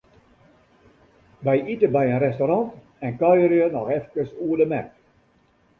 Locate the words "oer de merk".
4.45-4.91